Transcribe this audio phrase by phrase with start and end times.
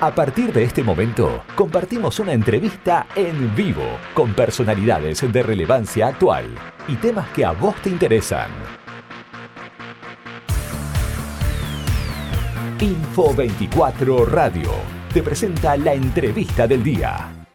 [0.00, 3.82] A partir de este momento, compartimos una entrevista en vivo
[4.14, 6.54] con personalidades de relevancia actual
[6.86, 8.48] y temas que a vos te interesan.
[12.80, 14.70] Info 24 Radio
[15.12, 17.46] te presenta la entrevista del día.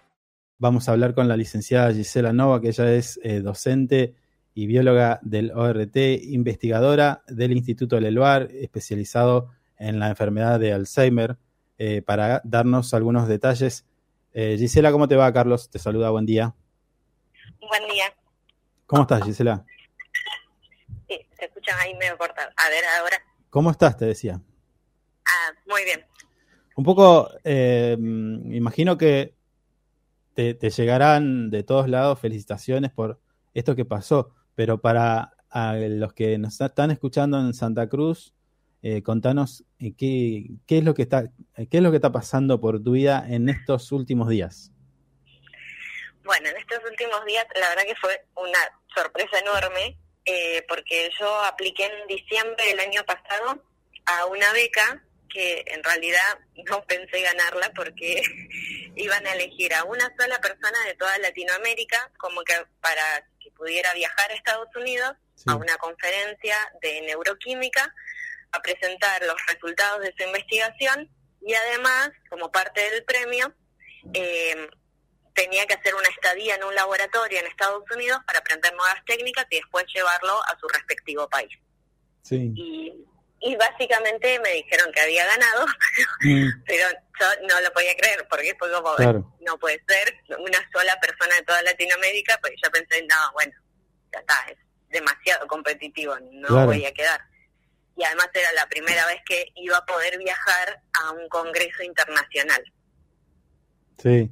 [0.58, 4.16] Vamos a hablar con la licenciada Gisela Nova, que ella es eh, docente
[4.54, 9.48] y bióloga del ORT, investigadora del Instituto Leluar, especializado
[9.78, 11.38] en la enfermedad de Alzheimer.
[11.86, 13.86] Eh, para darnos algunos detalles.
[14.32, 15.70] Eh, Gisela, ¿cómo te va, Carlos?
[15.70, 16.56] Te saluda, buen día.
[17.60, 18.06] Buen día.
[18.86, 19.66] ¿Cómo estás, Gisela?
[21.10, 22.50] Sí, te escuchan ahí medio cortado.
[22.56, 23.18] A ver, ahora.
[23.50, 23.98] ¿Cómo estás?
[23.98, 24.40] Te decía.
[25.26, 26.06] Ah, muy bien.
[26.78, 29.36] Un poco, eh, imagino que
[30.36, 33.20] te, llegarán de todos lados felicitaciones por
[33.54, 38.34] esto que pasó, pero para los que nos están escuchando en Santa Cruz,
[38.86, 41.24] eh, contanos eh, qué, qué, es lo que está,
[41.56, 44.72] eh, qué es lo que está pasando por tu vida en estos últimos días.
[46.26, 48.60] Bueno, en estos últimos días la verdad que fue una
[48.94, 49.98] sorpresa enorme
[50.68, 53.64] porque yo apliqué en diciembre del año pasado
[54.06, 58.22] a una beca que en realidad no pensé ganarla porque
[58.98, 63.94] iban a elegir a una sola persona de toda Latinoamérica como que para que pudiera
[63.94, 65.14] viajar a Estados Unidos
[65.48, 67.94] a una conferencia de neuroquímica
[68.54, 71.10] a presentar los resultados de su investigación
[71.46, 73.54] y además, como parte del premio,
[74.14, 74.70] eh,
[75.34, 79.46] tenía que hacer una estadía en un laboratorio en Estados Unidos para aprender nuevas técnicas
[79.50, 81.52] y después llevarlo a su respectivo país.
[82.22, 82.54] Sí.
[82.56, 83.06] Y,
[83.58, 85.66] básicamente me dijeron que había ganado,
[86.22, 86.64] mm.
[86.66, 86.88] pero
[87.20, 88.96] yo no lo podía creer porque fue como,
[89.42, 93.52] no puede ser una sola persona de toda Latinoamérica, porque yo pensé, no, bueno,
[94.14, 94.58] ya está, es
[94.90, 97.20] demasiado competitivo, no voy a quedar
[97.96, 102.64] y además era la primera vez que iba a poder viajar a un congreso internacional.
[103.98, 104.32] Sí.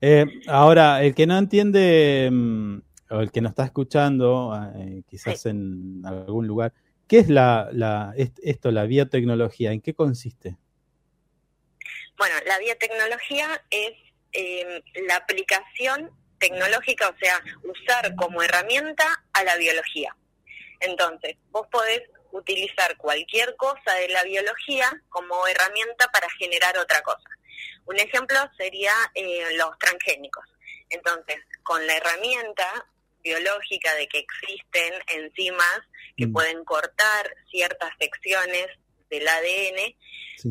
[0.00, 2.78] Eh, ahora, el que no entiende, mm,
[3.10, 6.72] o el que no está escuchando, eh, quizás en algún lugar,
[7.06, 9.72] ¿qué es la, la, esto, la biotecnología?
[9.72, 10.56] ¿En qué consiste?
[12.16, 13.92] Bueno, la biotecnología es
[14.32, 20.14] em, la aplicación tecnológica, o sea, usar como herramienta a la biología.
[20.80, 22.02] Entonces, vos podés
[22.32, 27.28] utilizar cualquier cosa de la biología como herramienta para generar otra cosa.
[27.86, 30.44] Un ejemplo sería eh, los transgénicos.
[30.90, 32.86] Entonces, con la herramienta
[33.22, 35.80] biológica de que existen enzimas
[36.16, 36.32] que mm.
[36.32, 38.66] pueden cortar ciertas secciones
[39.10, 39.96] del ADN,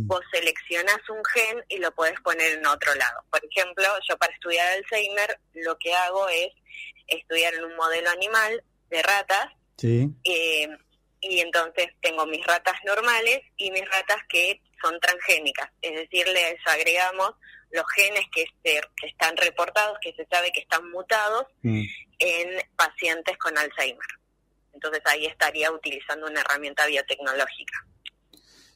[0.06, 3.24] vos seleccionás un gen y lo podés poner en otro lado.
[3.30, 6.50] Por ejemplo, yo para estudiar Alzheimer lo que hago es
[7.08, 10.10] estudiar en un modelo animal de ratas sí.
[10.24, 10.68] eh,
[11.22, 16.56] y entonces tengo mis ratas normales y mis ratas que son transgénicas, es decir, les
[16.66, 17.32] agregamos
[17.72, 21.84] los genes que, que están reportados, que se sabe que están mutados mm.
[22.20, 24.08] en pacientes con Alzheimer.
[24.74, 27.86] Entonces ahí estaría utilizando una herramienta biotecnológica.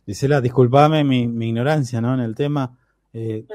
[0.05, 2.13] Gisela, disculpame mi, mi ignorancia ¿no?
[2.15, 2.77] en el tema.
[3.13, 3.45] Eh,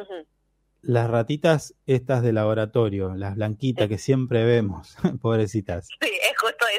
[0.82, 5.88] las ratitas estas de laboratorio, las blanquitas que siempre vemos, pobrecitas.
[6.00, 6.10] Sí,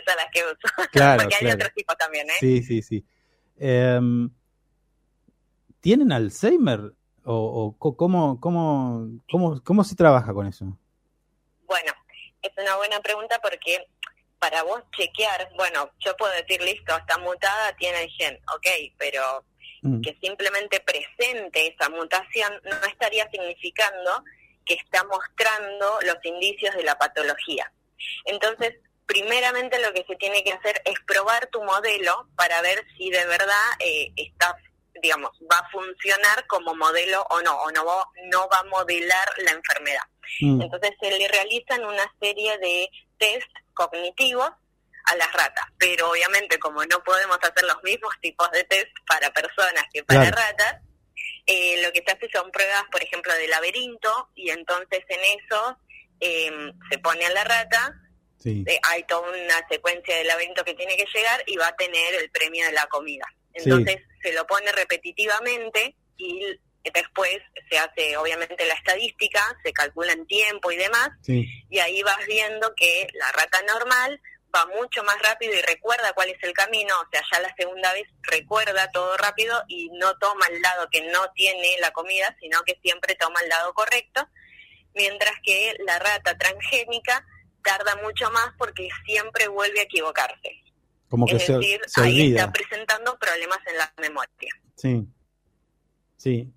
[0.07, 0.57] esas las que uso.
[0.91, 2.34] Claro, Porque hay otros tipos también, ¿eh?
[2.40, 3.06] Sí, sí, sí.
[3.59, 4.29] Em,
[5.79, 6.94] ¿Tienen Alzheimer?
[7.29, 10.66] ¿O, o cómo, cómo, cómo, cómo se trabaja con eso?
[11.66, 11.91] Bueno,
[12.41, 13.85] es una buena pregunta porque
[14.40, 19.44] para vos chequear, bueno, yo puedo decir, listo, está mutada, tiene el gen, ok, pero
[19.81, 20.01] Mm.
[20.01, 24.24] que simplemente presente esa mutación no estaría significando
[24.66, 27.72] que está mostrando los indicios de la patología.
[28.25, 28.75] Entonces,
[29.07, 33.25] primeramente lo que se tiene que hacer es probar tu modelo para ver si de
[33.25, 34.56] verdad eh, está,
[35.01, 39.28] digamos, va a funcionar como modelo o no, o no va, no va a modelar
[39.38, 40.03] la enfermedad.
[40.41, 40.62] Mm.
[40.62, 44.51] Entonces se le realizan una serie de test cognitivos
[45.06, 45.66] a las ratas.
[45.78, 50.29] Pero obviamente como no podemos hacer los mismos tipos de test para personas que para
[50.29, 50.81] ratas,
[51.45, 55.80] eh, lo que se hace son pruebas, por ejemplo, de laberinto y entonces en eso
[56.19, 57.95] em, se pone a la rata,
[58.48, 62.16] eh, hay toda una secuencia de laberinto que tiene que llegar y va a tener
[62.16, 63.26] el premio de la comida.
[63.54, 66.42] Entonces se lo pone repetitivamente y
[66.94, 67.40] después
[67.70, 72.74] se hace obviamente la estadística, se calcula en tiempo y demás, y ahí vas viendo
[72.76, 74.22] que la rata normal
[74.56, 77.92] va mucho más rápido y recuerda cuál es el camino, o sea, ya la segunda
[77.94, 82.62] vez recuerda todo rápido y no toma el lado que no tiene la comida, sino
[82.64, 84.28] que siempre toma el lado correcto,
[84.94, 87.26] mientras que la rata transgénica
[87.68, 90.64] tarda mucho más porque siempre vuelve a equivocarse.
[91.10, 94.54] Como que es decir, ahí está presentando problemas en la memoria.
[94.75, 95.08] Sí,
[96.16, 96.54] sí.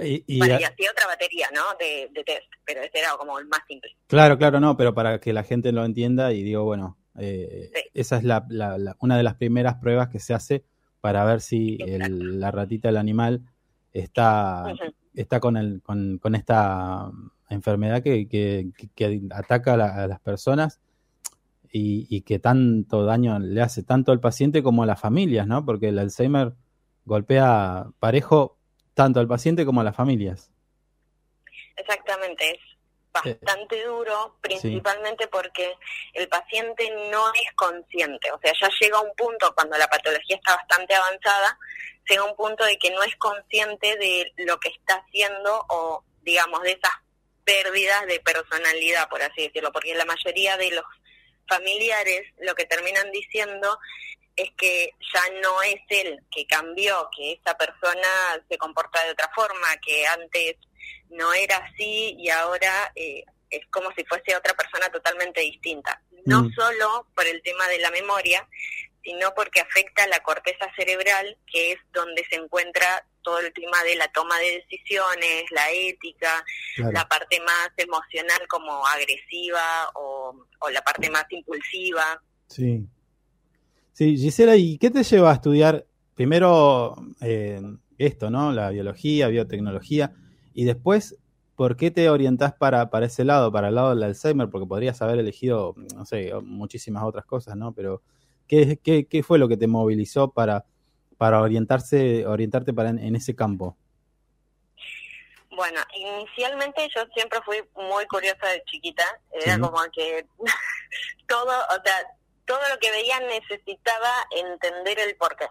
[0.00, 1.60] Y, y, así otra batería, ¿no?
[1.78, 3.90] De, test, pero ese era como el más simple.
[4.06, 8.16] Claro, claro, no, pero para que la gente lo entienda y digo, bueno, eh, esa
[8.16, 8.46] es la,
[9.00, 10.64] una de las primeras pruebas que se hace
[11.00, 13.42] para ver si la ratita, el animal,
[13.92, 14.72] está,
[15.14, 17.10] está con, el, con, con esta
[17.54, 20.80] enfermedad que, que, ataca a, las personas
[21.70, 25.64] y, y, que tanto daño le hace tanto al paciente como a las familias, ¿no?
[25.64, 26.52] Porque el Alzheimer
[27.04, 28.58] golpea parejo
[28.94, 30.50] tanto al paciente como a las familias.
[31.76, 32.60] Exactamente, es
[33.12, 35.74] bastante duro, principalmente porque
[36.14, 40.56] el paciente no es consciente, o sea, ya llega un punto cuando la patología está
[40.56, 41.58] bastante avanzada,
[42.08, 46.62] llega un punto de que no es consciente de lo que está haciendo o, digamos,
[46.62, 46.92] de esas
[47.44, 50.84] pérdidas de personalidad, por así decirlo, porque la mayoría de los
[51.48, 53.78] familiares lo que terminan diciendo
[54.36, 59.30] es que ya no es él que cambió, que esa persona se comporta de otra
[59.34, 60.56] forma, que antes
[61.10, 66.00] no era así y ahora eh, es como si fuese otra persona totalmente distinta.
[66.24, 66.52] No mm.
[66.54, 68.48] solo por el tema de la memoria,
[69.04, 73.96] sino porque afecta la corteza cerebral, que es donde se encuentra todo el tema de
[73.96, 76.44] la toma de decisiones, la ética,
[76.76, 82.22] la parte más emocional como agresiva o, o la parte más impulsiva.
[82.48, 82.86] Sí.
[83.92, 87.60] Sí, Gisela, ¿y qué te lleva a estudiar primero eh,
[87.98, 88.52] esto, ¿no?
[88.52, 90.12] La biología, biotecnología,
[90.54, 91.16] y después,
[91.56, 94.48] ¿por qué te orientás para, para ese lado, para el lado del Alzheimer?
[94.48, 97.72] Porque podrías haber elegido, no sé, muchísimas otras cosas, ¿no?
[97.72, 98.02] Pero,
[98.48, 100.64] ¿qué, qué, qué fue lo que te movilizó para,
[101.18, 103.76] para orientarse, orientarte para en, ese campo?
[105.50, 110.24] Bueno, inicialmente yo siempre fui muy curiosa de chiquita, era como que
[111.28, 112.06] todo, o sea,
[112.46, 115.48] todo lo que veía necesitaba entender el porqué.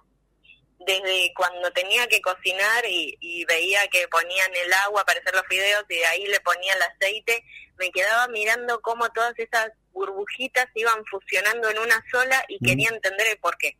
[0.79, 5.83] Desde cuando tenía que cocinar y, veía que ponían el agua para hacer los fideos
[5.89, 7.43] y de ahí le ponía el aceite,
[7.77, 13.27] me quedaba mirando cómo todas esas burbujitas iban fusionando en una sola y quería entender
[13.27, 13.77] el porqué.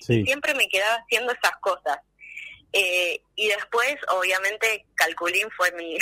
[0.00, 1.98] Siempre me quedaba haciendo esas cosas.
[2.72, 5.98] Eh, y después, obviamente, Calculín fue mi,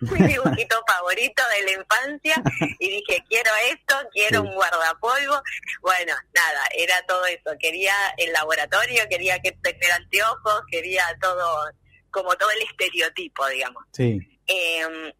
[0.00, 2.42] dibujito favorito de la infancia
[2.78, 5.42] y dije, quiero esto, quiero un guardapolvo.
[5.82, 7.56] Bueno, nada, era todo eso.
[7.58, 11.70] Quería el laboratorio, quería que tener anteojos, quería todo,
[12.10, 13.84] como todo el estereotipo, digamos.
[13.92, 14.18] Sí.
[14.46, 15.14] Eh,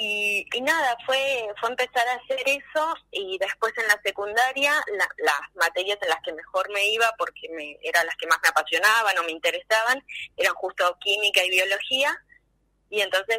[0.00, 5.98] y, nada, fue, fue empezar a hacer eso y después en la secundaria las materias
[6.00, 9.24] en las que mejor me iba porque me, eran las que más me apasionaban o
[9.24, 10.00] me interesaban
[10.36, 12.16] eran justo química y biología.
[12.90, 13.38] Y entonces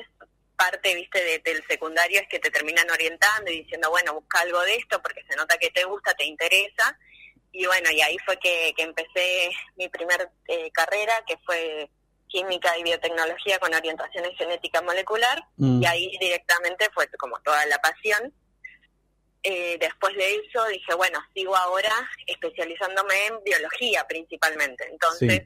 [0.58, 4.60] parte, viste, de, del secundario es que te terminan orientando y diciendo, bueno, busca algo
[4.64, 7.00] de esto porque se nota que te gusta, te interesa
[7.54, 11.90] y bueno, y ahí fue que, que empecé mi primer eh, carrera que fue
[12.30, 15.84] química y biotecnología con orientación en genética molecular mm.
[15.84, 18.34] y ahí directamente fue como toda la pasión.
[19.42, 21.94] Eh, después de eso dije, bueno, sigo ahora
[22.28, 24.88] especializándome en biología principalmente.
[24.90, 25.44] Entonces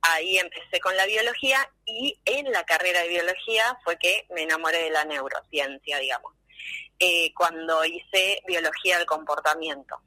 [0.00, 4.84] ahí empecé con la biología y en la carrera de biología fue que me enamoré
[4.84, 6.32] de la neurociencia, digamos,
[6.98, 10.00] eh, cuando hice biología del comportamiento.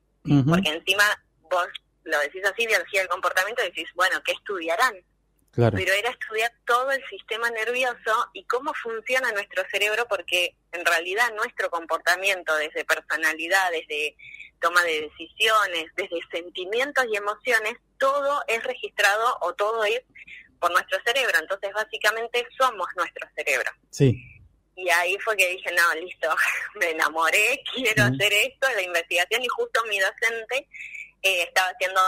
[0.48, 1.04] Porque encima
[1.52, 1.68] vos
[2.06, 4.96] lo decís así, biología del comportamiento, y decís, bueno, ¿qué estudiarán?
[5.56, 11.34] Pero era estudiar todo el sistema nervioso y cómo funciona nuestro cerebro, porque en realidad
[11.36, 14.18] nuestro comportamiento, desde personalidad, desde
[14.60, 20.02] toma de decisiones, desde sentimientos y emociones, todo es registrado o todo es
[20.60, 21.38] por nuestro cerebro.
[21.40, 23.72] Entonces, básicamente somos nuestro cerebro.
[23.92, 24.22] Sí.
[24.76, 26.30] Y ahí fue que dije, no, listo,
[26.76, 30.68] me enamoré, quiero hacer esto, la investigación, y justo mi docente
[31.22, 32.02] eh, estaba haciendo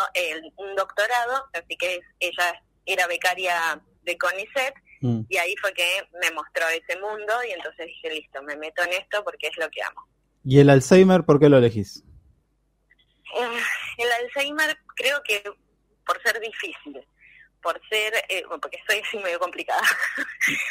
[0.58, 5.22] un doctorado, así que ella era becaria de CONICET mm.
[5.30, 5.86] y ahí fue que
[6.22, 9.70] me mostró ese mundo y entonces dije, listo, me meto en esto porque es lo
[9.70, 10.08] que amo.
[10.44, 12.04] ¿Y el Alzheimer por qué lo elegís?
[13.38, 13.62] Eh,
[13.98, 15.44] el Alzheimer creo que
[16.06, 17.06] por ser difícil,
[17.62, 19.84] por ser, eh, porque soy así medio complicada.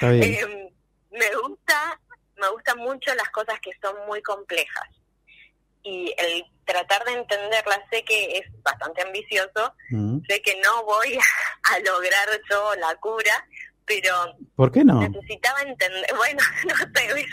[0.02, 0.70] eh,
[1.11, 2.00] me gusta,
[2.37, 4.88] me gustan mucho las cosas que son muy complejas
[5.87, 10.18] y el tratar de entenderla, sé que es bastante ambicioso, mm.
[10.28, 11.16] sé que no voy
[11.73, 13.46] a lograr yo la cura,
[13.85, 14.12] pero
[14.54, 15.00] ¿Por qué no?
[15.00, 17.08] necesitaba entender, bueno, no sé,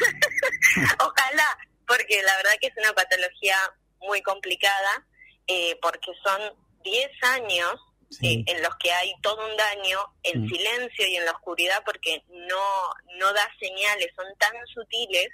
[1.00, 3.58] ojalá, porque la verdad que es una patología
[4.00, 5.06] muy complicada,
[5.48, 6.42] eh, porque son
[6.84, 7.80] 10 años
[8.22, 10.50] eh, en los que hay todo un daño en mm.
[10.50, 15.30] silencio y en la oscuridad porque no, no da señales, son tan sutiles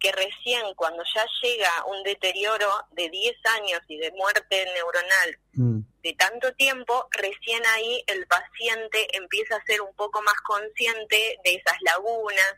[0.00, 5.80] que recién cuando ya llega un deterioro de 10 años y de muerte neuronal mm.
[6.08, 11.54] De tanto tiempo, recién ahí el paciente empieza a ser un poco más consciente de
[11.54, 12.54] esas lagunas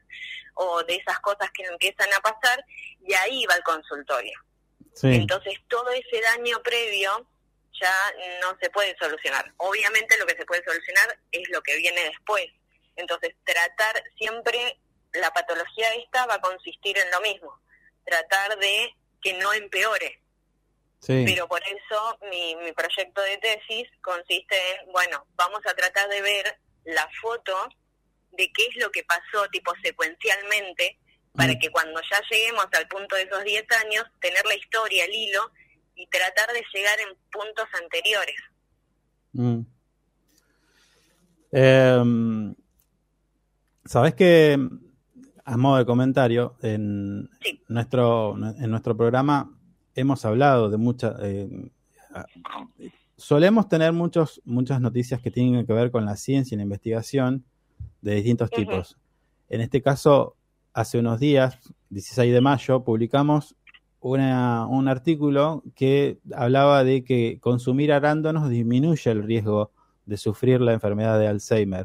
[0.55, 2.65] o de esas cosas que empiezan a pasar
[3.05, 4.39] y ahí va al consultorio.
[5.03, 7.27] Entonces todo ese daño previo
[7.81, 7.95] ya
[8.41, 9.53] no se puede solucionar.
[9.57, 12.47] Obviamente lo que se puede solucionar es lo que viene después.
[12.95, 14.79] Entonces tratar siempre,
[15.13, 17.61] la patología esta va a consistir en lo mismo,
[18.05, 20.21] tratar de que no empeore.
[21.07, 26.21] Pero por eso mi, mi proyecto de tesis consiste en, bueno, vamos a tratar de
[26.21, 27.55] ver la foto
[28.33, 30.99] de qué es lo que pasó tipo secuencialmente
[31.35, 31.59] para mm.
[31.59, 35.51] que cuando ya lleguemos al punto de esos 10 años, tener la historia, el hilo
[35.95, 38.37] y tratar de llegar en puntos anteriores.
[39.33, 39.61] Mm.
[41.53, 42.55] Em,
[43.91, 44.57] Sabes que,
[45.45, 47.29] a modo de comentario, en,
[47.67, 49.51] nuestro, en nuestro programa
[49.95, 51.17] hemos hablado de muchas...
[51.23, 51.71] Eh,
[53.17, 57.45] solemos tener muchos, muchas noticias que tienen que ver con la ciencia y la investigación
[58.01, 58.97] de distintos tipos.
[59.49, 60.37] En este caso,
[60.73, 61.59] hace unos días,
[61.91, 63.57] 16 de mayo, publicamos
[64.01, 69.73] un artículo que hablaba de que consumir arándanos disminuye el riesgo
[70.07, 71.85] de sufrir la enfermedad de Alzheimer.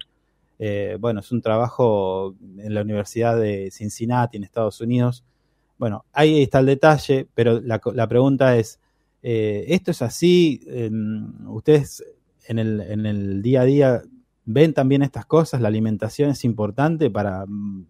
[0.57, 5.25] Eh, bueno, es un trabajo en la Universidad de Cincinnati, en Estados Unidos.
[5.77, 8.79] Bueno, ahí está el detalle, pero la, pregunta es,
[9.21, 10.61] eh, ¿esto es así?
[11.47, 12.03] ¿Ustedes
[12.47, 14.01] en el, en el día a día
[14.45, 15.61] ven también estas cosas?
[15.61, 17.85] ¿La alimentación es importante para mm,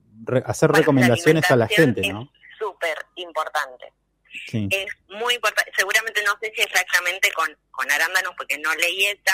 [0.46, 2.24] hacer recomendaciones a la gente, ¿no?
[2.24, 3.94] Es súper importante.
[4.51, 9.34] Es muy importante, seguramente no sé si exactamente con, con arándanos porque no leí esta,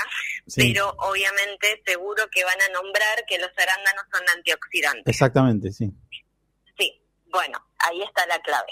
[0.56, 5.08] pero obviamente seguro que van a nombrar que los arándanos son antioxidantes.
[5.08, 5.92] Exactamente, sí.
[6.78, 8.72] Sí, bueno, ahí está la clave.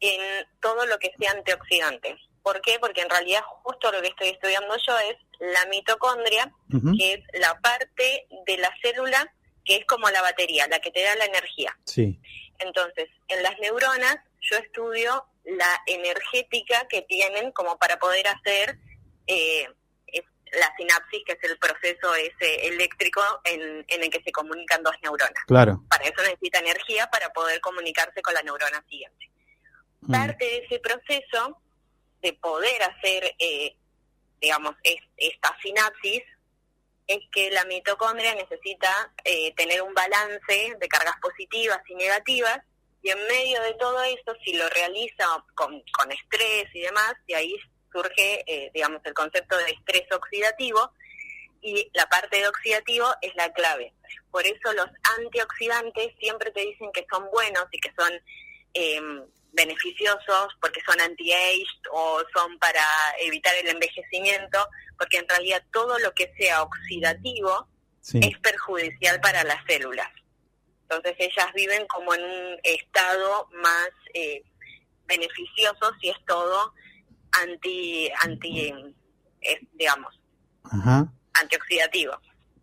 [0.00, 2.16] En todo lo que sea antioxidante.
[2.42, 2.78] ¿Por qué?
[2.78, 6.52] Porque en realidad justo lo que estoy estudiando yo es la mitocondria,
[6.98, 9.32] que es la parte de la célula
[9.64, 11.76] que es como la batería, la que te da la energía.
[11.84, 12.20] Sí.
[12.58, 18.78] Entonces, en las neuronas yo estudio la energética que tienen como para poder hacer
[19.26, 19.68] eh,
[20.58, 25.44] la sinapsis, que es el proceso ese eléctrico en, el que se comunican dos neuronas.
[25.46, 25.82] Claro.
[25.88, 29.30] Para eso necesita energía para poder comunicarse con la neurona siguiente.
[30.00, 30.12] Mm.
[30.12, 31.60] Parte de ese proceso
[32.22, 33.76] de poder hacer, eh,
[34.40, 36.22] digamos, esta sinapsis
[37.06, 42.60] es que la mitocondria necesita eh, tener un balance de cargas positivas y negativas
[43.02, 47.34] y en medio de todo eso, si lo realiza con, con estrés y demás, de
[47.34, 47.54] ahí
[47.94, 50.92] surge, eh, digamos, el concepto de estrés oxidativo
[51.62, 53.94] y la parte de oxidativo es la clave.
[54.30, 58.12] Por eso los antioxidantes siempre te dicen que son buenos y que son
[58.74, 62.84] em, beneficiosos porque son anti-age o son para
[63.20, 67.68] evitar el envejecimiento, porque en realidad todo lo que sea oxidativo
[68.12, 70.10] es perjudicial para las células.
[70.82, 74.42] Entonces ellas viven como en un estado más eh,
[75.06, 76.74] beneficioso si es todo
[77.42, 78.72] anti, anti
[79.72, 80.20] digamos,
[81.34, 82.18] antioxidativo.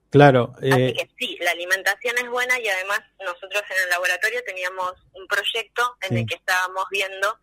[0.10, 0.54] Claro.
[0.58, 4.94] Así eh, que sí, la alimentación es buena y además nosotros en el laboratorio teníamos
[5.14, 7.40] un proyecto en el que estábamos viendo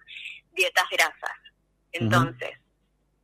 [0.52, 1.38] dietas grasas.
[1.92, 2.50] Entonces,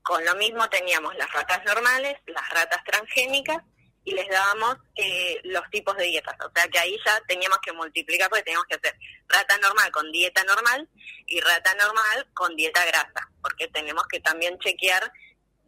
[0.03, 3.63] con lo mismo teníamos las ratas normales, las ratas transgénicas
[4.05, 6.35] y les dábamos eh, los tipos de dietas.
[6.41, 8.95] O sea que ahí ya teníamos que multiplicar porque teníamos que hacer
[9.29, 10.89] rata normal con dieta normal
[11.27, 15.11] y rata normal con dieta grasa, porque tenemos que también chequear,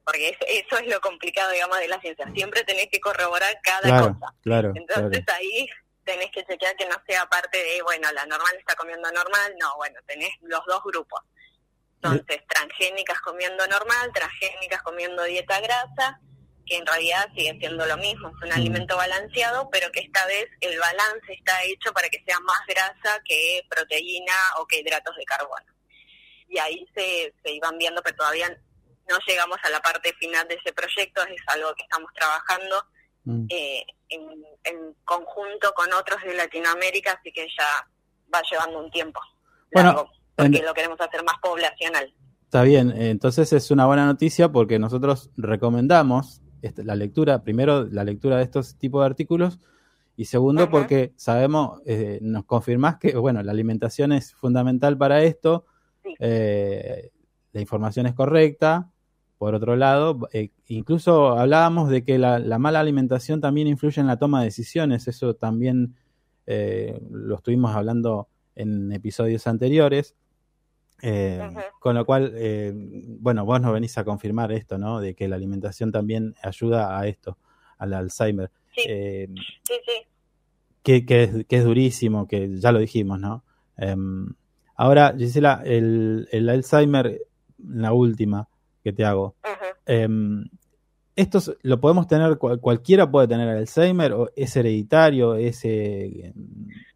[0.04, 2.26] porque eso es lo complicado, digamos, de la ciencia.
[2.34, 4.34] Siempre tenés que corroborar cada cosa.
[4.42, 5.68] Claro, Entonces ahí
[6.04, 9.76] tenés que chequear que no sea parte de, bueno, la normal está comiendo normal, no,
[9.76, 11.20] bueno, tenés los dos grupos.
[11.96, 16.20] Entonces, transgénicas comiendo normal, transgénicas comiendo dieta grasa,
[16.66, 20.46] que en realidad sigue siendo lo mismo, es un alimento balanceado, pero que esta vez
[20.60, 25.24] el balance está hecho para que sea más grasa que proteína o que hidratos de
[25.24, 25.66] carbono.
[26.48, 28.48] Y ahí se, se iban viendo, pero todavía
[29.08, 32.84] no llegamos a la parte final de ese proyecto, es algo que estamos trabajando
[33.24, 33.46] mm.
[33.48, 34.22] eh, en,
[34.64, 37.88] en, conjunto con otros de Latinoamérica, así que ya
[38.32, 39.20] va llevando un tiempo
[39.70, 42.12] largo, porque lo queremos hacer más poblacional.
[42.44, 46.40] Está bien, entonces es una buena noticia porque nosotros recomendamos
[46.76, 49.60] la lectura, primero la lectura de estos tipos de artículos
[50.16, 55.66] y segundo porque sabemos, eh, nos confirmás que, bueno, la alimentación es fundamental para esto,
[56.18, 57.10] eh,
[57.52, 58.90] la información es correcta,
[59.36, 64.18] por otro lado, eh, incluso hablábamos de que la, mala alimentación también influye en la
[64.18, 65.94] toma de decisiones, eso también
[67.10, 70.14] lo estuvimos hablando en episodios anteriores.
[71.02, 71.40] Eh,
[71.78, 75.00] con lo cual, eh, bueno, vos nos venís a confirmar esto, ¿no?
[75.00, 77.36] De que la alimentación también ayuda a esto,
[77.78, 78.50] al Alzheimer.
[78.74, 79.28] Sí, eh,
[79.62, 80.06] sí, sí.
[80.82, 83.44] Que, que, es, durísimo, que ya lo dijimos, ¿no?
[83.76, 84.32] Em,
[84.76, 87.20] ahora, Gisela, el, el, Alzheimer,
[87.58, 88.48] la última
[88.84, 89.34] que te hago,
[89.84, 90.48] em,
[91.16, 95.60] ¿esto lo podemos tener, cualquiera puede tener Alzheimer o es hereditario, es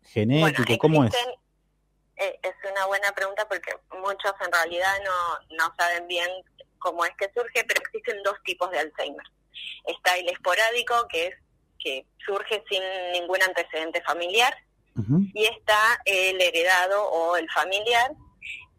[0.04, 0.78] genético?
[0.78, 1.12] ¿Cómo es?
[2.20, 3.72] Eh, es una buena pregunta porque
[4.10, 6.28] muchos en realidad no, no saben bien
[6.78, 9.26] cómo es que surge, pero existen dos tipos de Alzheimer.
[9.86, 11.34] Está el esporádico, que es
[11.78, 14.54] que surge sin ningún antecedente familiar,
[15.32, 18.12] y está el heredado o el familiar.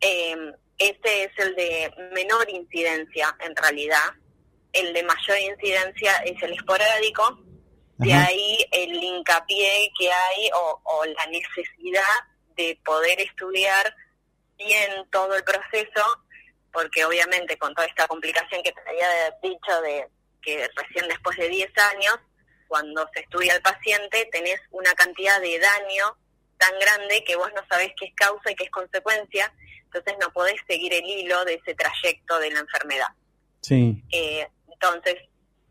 [0.01, 0.35] Eh,
[0.77, 4.13] este es el de menor incidencia en realidad.
[4.71, 7.39] El de mayor incidencia es el esporádico.
[7.97, 12.03] De ahí el hincapié que hay o, o la necesidad
[12.55, 13.95] de poder estudiar
[14.65, 16.03] bien todo el proceso,
[16.72, 20.08] porque obviamente con toda esta complicación que te había dicho de
[20.41, 22.15] que recién después de 10 años,
[22.68, 26.18] cuando se estudia al paciente, tenés una cantidad de daño
[26.58, 29.53] tan grande que vos no sabés qué es causa y qué es consecuencia,
[29.84, 33.10] entonces no podés seguir el hilo de ese trayecto de la enfermedad.
[33.62, 34.01] Sí.
[34.12, 35.15] Eh, entonces,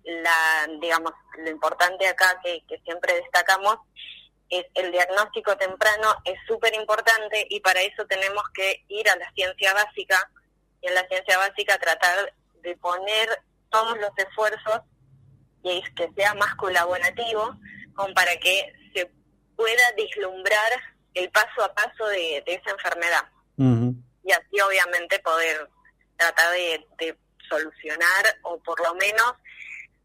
[0.05, 3.79] la, digamos, lo importante acá que, que siempre destacamos
[4.51, 9.31] es el diagnóstico temprano es súper importante y para eso tenemos que ir a la
[9.33, 10.31] ciencia básica
[10.83, 13.29] y en la ciencia básica tratar de poner
[13.71, 14.81] todos los esfuerzos
[15.63, 17.57] y que sea más colaborativo
[17.95, 19.11] como para que se
[19.57, 20.73] pueda vislumbrar
[21.15, 23.29] el paso a paso de, esa enfermedad.
[24.23, 25.69] Y así obviamente poder
[26.17, 27.17] tratar de, de
[27.49, 29.35] solucionar o por lo menos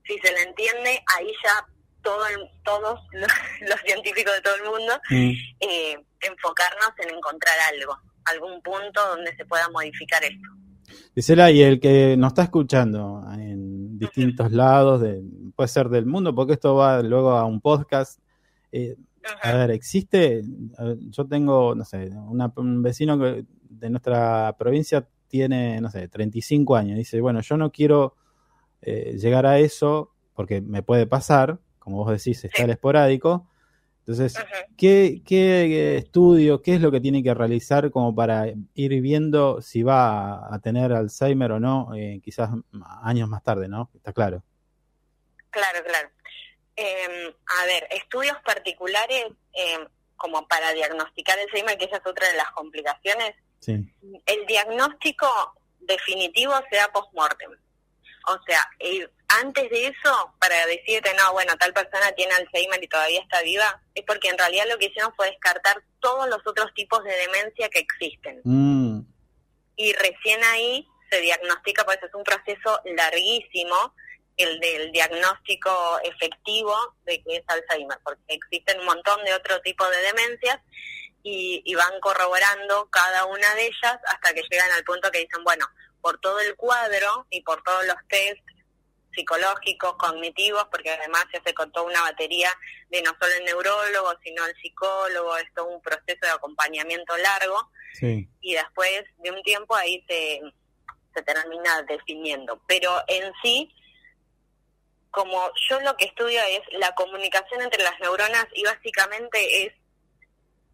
[0.05, 1.65] si se le entiende ahí ya
[2.05, 2.23] todo
[2.63, 5.31] todos los, científicos de todo el mundo, mm.
[5.59, 10.47] eh, enfocarnos en encontrar algo, algún punto donde se pueda modificar esto.
[11.13, 15.21] Gisela, y el que nos está escuchando en distintos lados, de,
[15.55, 18.19] puede ser del mundo, porque esto va luego a un podcast.
[18.71, 18.95] Eh,
[19.41, 20.43] a ver, existe,
[21.09, 22.11] yo tengo, no sé,
[22.57, 26.97] un vecino de nuestra provincia tiene, no sé, 35 años.
[26.97, 28.15] Dice, bueno, yo no quiero
[28.81, 33.47] eh, llegar a eso porque me puede pasar, como vos decís, está el esporádico.
[33.99, 34.33] Entonces,
[34.77, 39.83] ¿qué, ¿qué, estudio, qué es lo que tiene que realizar como para ir viendo si
[39.83, 42.49] va a, tener Alzheimer o no, eh, quizás
[43.03, 43.91] años más tarde, ¿no?
[43.95, 44.43] Está claro.
[45.51, 46.09] Claro, claro.
[46.75, 52.35] Em, a ver, estudios particulares em, como para diagnosticar Alzheimer, que esa es otra de
[52.35, 53.35] las complicaciones.
[53.59, 53.73] Sí.
[54.25, 55.27] El diagnóstico
[55.81, 57.51] definitivo sea post-mortem.
[58.27, 58.67] O sea,
[59.41, 63.81] antes de eso, para decirte, no, bueno, tal persona tiene Alzheimer y todavía está viva,
[63.93, 67.69] es porque en realidad lo que hicieron fue descartar todos los otros tipos de demencia
[67.69, 68.41] que existen.
[68.43, 69.01] Mm.
[69.77, 73.93] Y recién ahí se diagnostica, pues es un proceso larguísimo,
[74.37, 79.87] el del diagnóstico efectivo de que es Alzheimer, porque existen un montón de otro tipo
[79.89, 80.59] de demencias
[81.23, 85.43] y, y van corroborando cada una de ellas hasta que llegan al punto que dicen,
[85.43, 85.65] bueno,
[86.01, 88.44] por todo el cuadro y por todos los test
[89.15, 92.49] psicológicos, cognitivos, porque además se hace con toda una batería
[92.89, 97.69] de no solo el neurólogo, sino el psicólogo, es todo un proceso de acompañamiento largo,
[98.01, 100.41] y después de un tiempo ahí se,
[101.13, 102.61] se termina definiendo.
[102.67, 103.73] Pero en sí,
[105.11, 109.73] como yo lo que estudio es la comunicación entre las neuronas y básicamente es,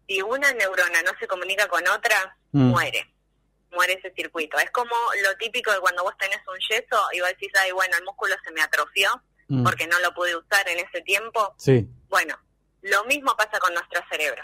[0.08, 2.70] si una neurona no se comunica con otra, mm.
[2.70, 3.11] muere
[3.72, 4.58] muere ese circuito.
[4.58, 7.96] Es como lo típico de cuando vos tenés un yeso y vos decís, ay, bueno,
[7.96, 9.10] el músculo se me atrofió
[9.48, 9.64] mm.
[9.64, 11.54] porque no lo pude usar en ese tiempo.
[11.58, 11.88] Sí.
[12.08, 12.38] Bueno,
[12.82, 14.42] lo mismo pasa con nuestro cerebro.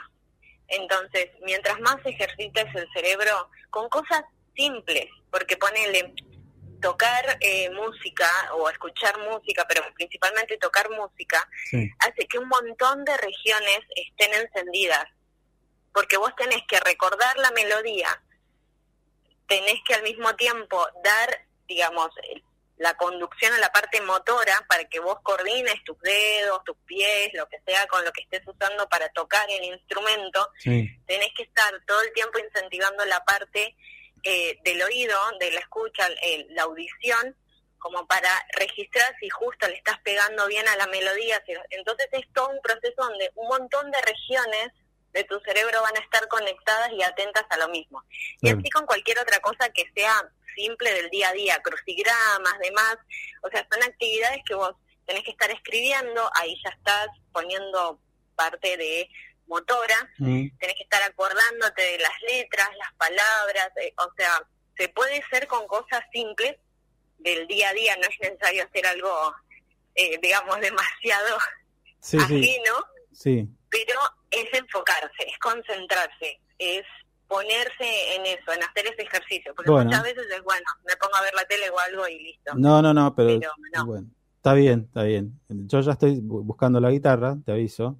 [0.69, 4.23] Entonces, mientras más ejercites el cerebro con cosas
[4.55, 6.15] simples, porque ponele
[6.81, 11.49] tocar eh, música o escuchar música, pero principalmente tocar música,
[11.99, 15.07] hace que un montón de regiones estén encendidas,
[15.93, 18.23] porque vos tenés que recordar la melodía,
[19.49, 22.11] tenés que al mismo tiempo dar, digamos,
[22.77, 27.49] la conducción a la parte motora para que vos coordines tus dedos, tus pies, lo
[27.49, 32.01] que sea con lo que estés usando para tocar el instrumento, tenés que estar todo
[32.03, 33.75] el tiempo incentivando la parte
[34.23, 36.09] eh, del oído, de la escucha,
[36.51, 37.37] la audición,
[37.79, 41.43] como para registrar si justo le estás pegando bien a la melodía.
[41.71, 44.73] Entonces es todo un proceso donde un montón de regiones
[45.13, 48.05] de tu cerebro van a estar conectadas y atentas a lo mismo.
[48.41, 52.97] Y así con cualquier otra cosa que sea simple del día a día, crucigramas, demás,
[53.43, 54.75] o sea, son actividades que vos
[55.07, 58.01] tenés que estar escribiendo, ahí ya estás poniendo
[58.35, 59.09] parte de
[59.47, 60.49] motora, mm.
[60.59, 64.43] tenés que estar acordándote de las letras, las palabras, eh, o sea,
[64.77, 66.57] se puede ser con cosas simples
[67.19, 69.35] del día a día, no es necesario hacer algo,
[69.95, 71.39] eh, digamos, demasiado
[72.01, 73.49] sí, ajeno, sí.
[73.71, 73.99] Pero
[74.31, 76.85] es enfocarse, es concentrarse, es
[77.27, 81.23] ponerse en eso, en hacer ese ejercicio, porque muchas veces es bueno, me pongo a
[81.23, 82.55] ver la tele o algo y listo.
[82.57, 83.39] No, no, no, pero,
[83.85, 85.39] bueno, está bien, está bien.
[85.49, 87.99] Yo ya estoy buscando la guitarra, te aviso.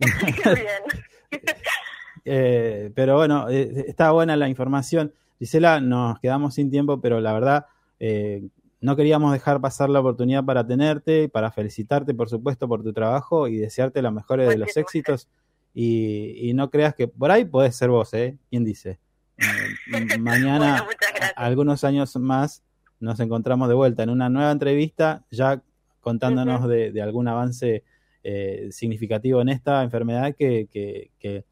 [2.24, 5.14] eh, pero bueno, eh, está buena la información.
[5.38, 7.66] Gisela, nos quedamos sin tiempo, pero la verdad,
[8.00, 8.42] eh,
[8.80, 13.48] no queríamos dejar pasar la oportunidad para tenerte, para felicitarte, por supuesto, por tu trabajo
[13.48, 15.28] y desearte los mejores de los éxitos.
[15.74, 18.36] Y, no creas que por ahí podés ser vos, ¿eh?
[18.50, 18.98] ¿Quién dice?
[19.90, 20.86] Eh, mañana,
[21.34, 22.62] algunos años más,
[23.00, 25.62] nos encontramos de vuelta en una nueva entrevista, ya
[26.00, 27.84] contándonos de, algún avance
[28.22, 31.44] eh, significativo en esta enfermedad que, que,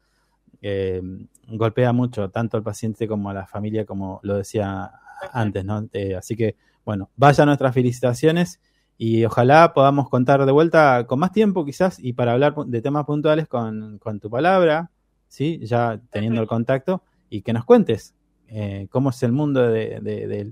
[0.61, 1.01] eh,
[1.47, 4.91] golpea mucho tanto al paciente como a la familia, como lo decía
[5.33, 5.89] antes, ¿no?
[6.15, 6.55] así que,
[6.87, 8.61] bueno, vaya nuestras felicitaciones
[8.97, 13.03] y ojalá podamos contar de vuelta con más tiempo quizás y para hablar de temas
[13.03, 14.89] puntuales con, tu palabra,
[15.27, 15.59] ¿sí?
[15.63, 18.15] ya teniendo el contacto y que nos cuentes
[18.47, 19.99] eh, cómo es el mundo de,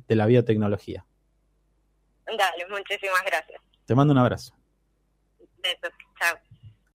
[0.06, 1.06] de, la biotecnología.
[2.26, 3.62] Dale, muchísimas gracias.
[3.86, 4.54] Te mando un abrazo.
[5.64, 5.94] Besos.